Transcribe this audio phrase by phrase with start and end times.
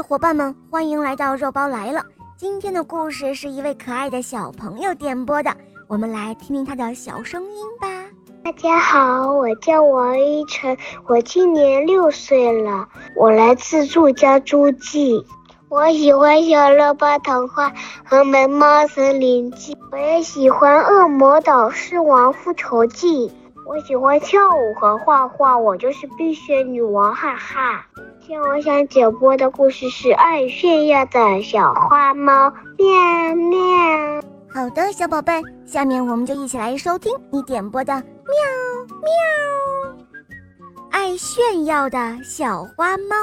[0.00, 2.02] 伙伴们，欢迎来到肉包来了。
[2.36, 5.54] 今天的故事是一位可爱的小朋友点播的，
[5.88, 7.88] 我们来听听他的小声音吧。
[8.44, 10.76] 大家好，我叫王一晨，
[11.06, 12.86] 我今年六岁了，
[13.16, 15.24] 我来自祝家诸暨。
[15.68, 17.70] 我喜欢《小肉包童话》
[18.04, 23.28] 和《萌猫森林记》，我也喜欢《恶魔岛狮王复仇记》。
[23.66, 27.86] 我喜欢跳舞和画画，我就是冰雪女王，哈哈。
[28.26, 34.22] 今天我想解播的故事是爱炫耀的小花猫，喵喵。
[34.50, 38.02] 好的，小宝贝，下面我们就一起来收听你点播的喵
[39.02, 40.06] 喵。
[40.90, 43.14] 爱炫耀的小花猫。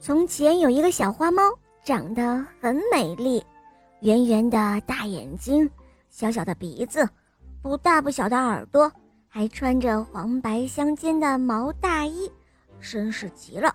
[0.00, 1.42] 从前有一个小花猫，
[1.84, 3.44] 长得很美丽，
[4.00, 5.68] 圆圆的大眼睛。
[6.08, 7.06] 小小的鼻子，
[7.60, 8.90] 不大不小的耳朵，
[9.34, 12.30] 还穿着黄白相间的毛大衣，
[12.80, 13.74] 绅士极了。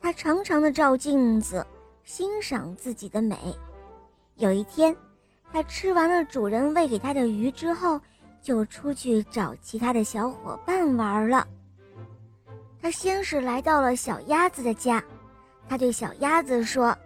[0.00, 1.66] 他常常的照镜子，
[2.04, 3.36] 欣赏自己的美。
[4.36, 4.96] 有一天，
[5.52, 8.00] 他吃完了主人喂给他的鱼之后，
[8.40, 11.46] 就出去找其他的小伙伴玩了。
[12.80, 15.04] 他先是来到了小鸭子的家，
[15.68, 16.96] 他对小鸭子说：“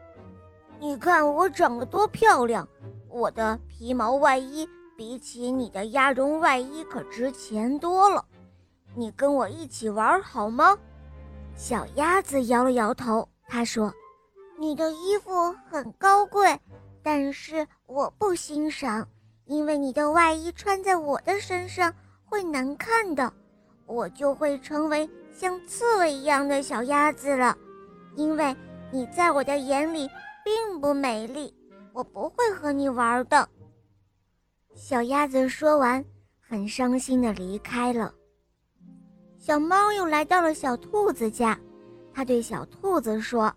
[0.78, 2.66] 你看我长得多漂亮。”
[3.10, 8.24] 我的皮毛外衣比起你的鸭绒外衣可值钱多了，
[8.94, 10.76] 你跟我一起玩好吗？
[11.54, 13.92] 小鸭子摇了摇头，他说
[14.58, 16.58] ：“你的衣服很高贵，
[17.02, 19.06] 但是我不欣赏，
[19.44, 23.32] 因为你的外衣穿在我的身上会难看的，
[23.86, 27.56] 我就会成为像刺猬一样的小鸭子了，
[28.14, 28.56] 因为
[28.90, 30.08] 你在我的眼里
[30.42, 31.54] 并不美丽。”
[31.96, 33.48] 我不会和你玩的。
[34.76, 36.04] 小鸭子说完，
[36.38, 38.12] 很伤心的离开了。
[39.38, 41.58] 小猫又来到了小兔子家，
[42.12, 43.50] 它对小兔子说：“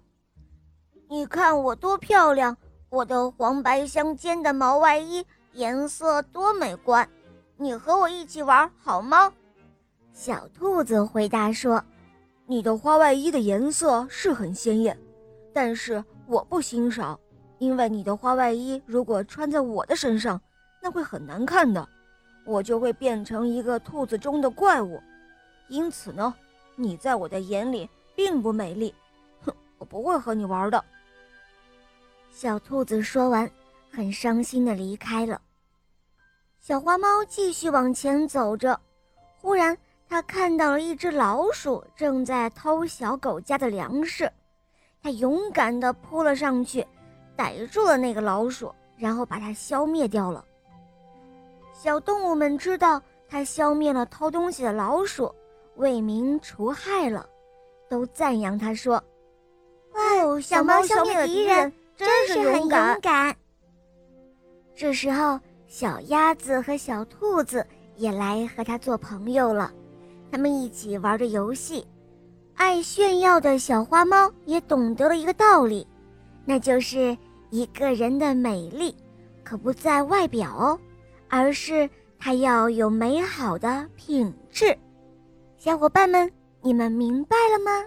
[1.10, 2.56] 你看我多漂亮，
[2.90, 7.08] 我的黄白相间的毛外衣颜色多美观，
[7.58, 9.32] 你和我一起玩好吗？”
[10.14, 11.84] 小兔子回答说
[12.48, 14.98] ：“你的花外衣的颜色是很鲜艳，
[15.54, 17.20] 但是我不欣赏。”
[17.60, 20.42] 因为你的花外衣如果穿在我的身上，
[20.82, 21.88] 那会很难看的，
[22.46, 25.02] 我就会变成一个兔子中的怪物。
[25.68, 26.34] 因此呢，
[26.76, 28.94] 你在我的眼里并不美丽。
[29.46, 30.84] 哼，我不会和你玩的。
[32.32, 33.50] 小兔子说完，
[33.92, 35.42] 很伤心的离开了。
[36.60, 38.80] 小花猫继续往前走着，
[39.40, 44.32] 忽然它看到了一只老鼠正在偷小狗家的粮食，
[45.02, 46.86] 它勇敢地扑了上去。
[47.36, 50.44] 逮住了那个老鼠，然后把它消灭掉了。
[51.82, 55.34] 小动物们知道它消灭了偷东西的老鼠，
[55.78, 57.26] 为民除害了，
[57.90, 59.02] 都赞扬它说
[59.96, 63.34] ：“哦，小猫消灭敌人，真是很勇敢。”
[64.76, 67.66] 这时候，小鸭子和小兔子
[67.96, 69.72] 也来和它做朋友了，
[70.30, 71.88] 他们一起玩着游戏。
[72.56, 75.88] 爱炫耀的小花猫也懂得了一个道理，
[76.44, 77.18] 那就是。
[77.52, 78.96] 一个人的美丽，
[79.44, 80.80] 可不在外表哦，
[81.30, 84.78] 而是它要有美好的品质。
[85.58, 86.32] 小伙伴们，
[86.62, 87.86] 你们明白了吗？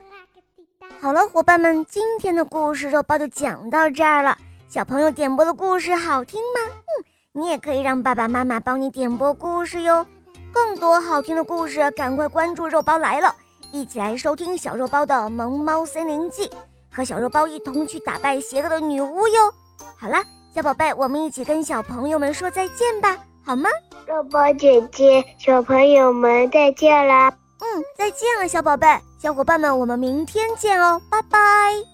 [1.00, 4.38] 好了，伙伴们，今天的故事肉包就讲到这儿了。
[4.68, 6.60] 小朋友点播的故事好听吗？
[6.70, 10.06] 嗯，你也可以让爸爸妈妈帮你点播故事哟。
[10.52, 13.34] 更多好听的故事，赶快关注肉包来了，
[13.72, 16.46] 一起来收听小肉包的《萌猫森林记》。
[16.94, 19.54] 和小肉包一同去打败邪恶的女巫哟！
[19.96, 20.22] 好了，
[20.54, 23.68] 小宝贝，我们一起跟小朋友们说再见吧，好吗？
[24.06, 27.30] 肉包姐姐，小朋友们再见啦！
[27.58, 28.86] 嗯，再见了，小宝贝，
[29.18, 31.91] 小伙伴们，我们明天见哦，拜拜。